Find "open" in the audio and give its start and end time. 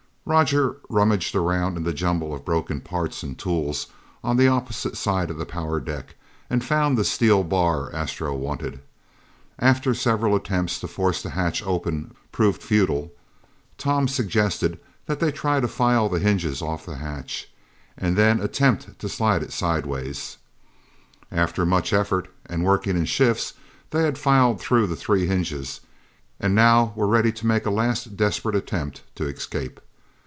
11.65-12.13